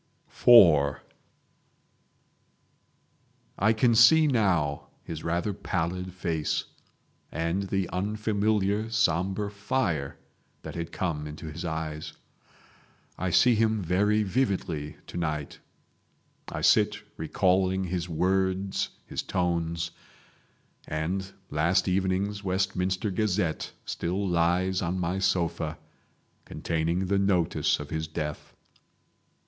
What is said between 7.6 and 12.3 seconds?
the unfamiliar sombre fire that had come into his eyes.